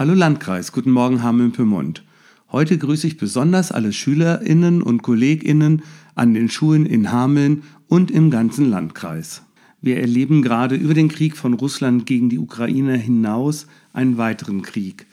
[0.00, 2.02] Hallo Landkreis, guten Morgen Hameln-Pyrmont.
[2.50, 5.82] Heute grüße ich besonders alle SchülerInnen und KollegInnen
[6.14, 9.42] an den Schulen in Hameln und im ganzen Landkreis.
[9.82, 15.04] Wir erleben gerade über den Krieg von Russland gegen die Ukraine hinaus einen weiteren Krieg.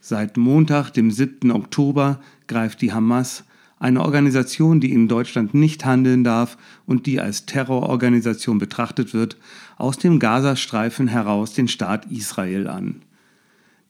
[0.00, 1.52] Seit Montag, dem 7.
[1.52, 3.44] Oktober, greift die Hamas,
[3.78, 9.36] eine Organisation, die in Deutschland nicht handeln darf und die als Terrororganisation betrachtet wird,
[9.76, 12.96] aus dem Gazastreifen heraus den Staat Israel an.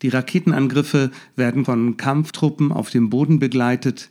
[0.04, 4.10] Die Raketenangriffe werden von Kampftruppen auf dem Boden begleitet,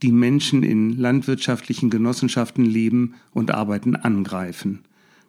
[0.00, 4.84] die Menschen in landwirtschaftlichen Genossenschaften leben und arbeiten angreifen.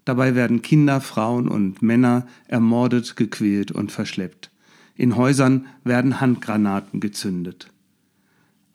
[0.05, 4.51] Dabei werden Kinder, Frauen und Männer ermordet, gequält und verschleppt.
[4.95, 7.71] In Häusern werden Handgranaten gezündet.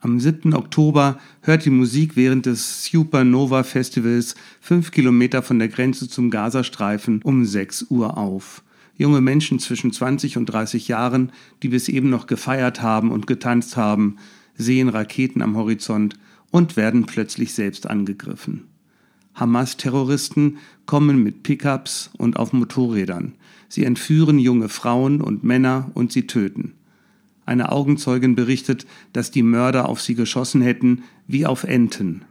[0.01, 0.53] Am 7.
[0.53, 7.21] Oktober hört die Musik während des Supernova Festivals fünf Kilometer von der Grenze zum Gazastreifen
[7.23, 8.61] um 6 Uhr auf.
[8.99, 11.31] Junge Menschen zwischen 20 und 30 Jahren,
[11.63, 14.17] die bis eben noch gefeiert haben und getanzt haben,
[14.55, 16.19] sehen Raketen am Horizont
[16.51, 18.65] und werden plötzlich selbst angegriffen.
[19.35, 23.35] Hamas-Terroristen kommen mit Pickups und auf Motorrädern.
[23.69, 26.73] Sie entführen junge Frauen und Männer und sie töten.
[27.45, 32.25] Eine Augenzeugin berichtet, dass die Mörder auf sie geschossen hätten wie auf Enten.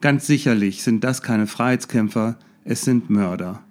[0.00, 3.62] Ganz sicherlich sind das keine Freiheitskämpfer, es sind Mörder.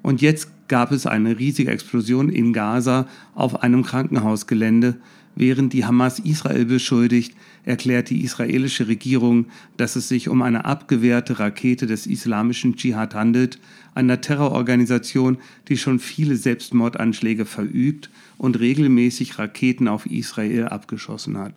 [0.00, 4.96] Und jetzt gab es eine riesige Explosion in Gaza auf einem Krankenhausgelände.
[5.36, 7.34] Während die Hamas Israel beschuldigt,
[7.64, 13.58] erklärt die israelische Regierung, dass es sich um eine abgewehrte Rakete des islamischen Dschihad handelt,
[13.94, 21.54] einer Terrororganisation, die schon viele Selbstmordanschläge verübt und regelmäßig Raketen auf Israel abgeschossen hat.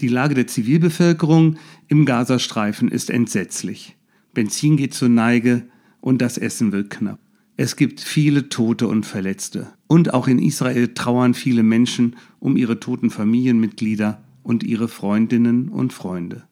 [0.00, 1.56] Die Lage der Zivilbevölkerung
[1.88, 3.94] im Gazastreifen ist entsetzlich.
[4.32, 5.62] Benzin geht zur Neige
[6.00, 7.18] und das Essen wird knapp.
[7.56, 9.72] Es gibt viele Tote und Verletzte.
[9.86, 15.92] Und auch in Israel trauern viele Menschen um ihre toten Familienmitglieder und ihre Freundinnen und
[15.92, 16.44] Freunde.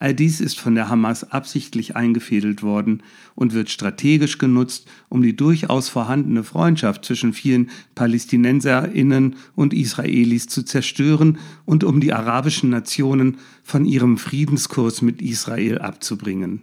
[0.00, 3.02] All dies ist von der Hamas absichtlich eingefädelt worden
[3.34, 10.62] und wird strategisch genutzt, um die durchaus vorhandene Freundschaft zwischen vielen Palästinenserinnen und Israelis zu
[10.62, 16.62] zerstören und um die arabischen Nationen von ihrem Friedenskurs mit Israel abzubringen.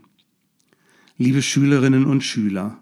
[1.17, 2.77] Liebe Schülerinnen und Schüler,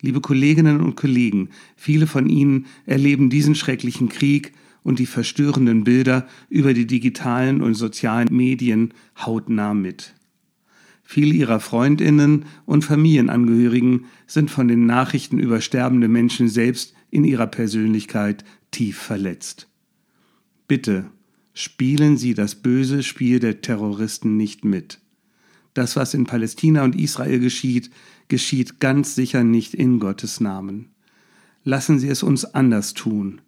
[0.00, 6.26] Liebe Kolleginnen und Kollegen, viele von Ihnen erleben diesen schrecklichen Krieg und die verstörenden Bilder
[6.48, 10.14] über die digitalen und sozialen Medien hautnah mit.
[11.02, 17.46] Viele Ihrer Freundinnen und Familienangehörigen sind von den Nachrichten über sterbende Menschen selbst in ihrer
[17.46, 19.68] Persönlichkeit tief verletzt.
[20.68, 21.10] Bitte
[21.54, 25.00] spielen Sie das böse Spiel der Terroristen nicht mit.
[25.78, 27.90] Das, was in Palästina und Israel geschieht,
[28.26, 30.88] geschieht ganz sicher nicht in Gottes Namen.
[31.62, 33.40] Lassen Sie es uns anders tun.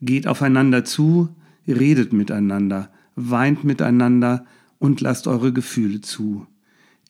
[0.00, 1.30] Geht aufeinander zu,
[1.66, 4.46] redet miteinander, weint miteinander
[4.78, 6.46] und lasst eure Gefühle zu.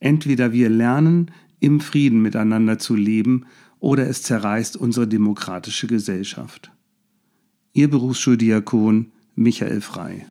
[0.00, 3.44] Entweder wir lernen, im Frieden miteinander zu leben,
[3.78, 6.72] oder es zerreißt unsere demokratische Gesellschaft.
[7.75, 10.27] Ihr Berufsschuldiakon Michael Frei.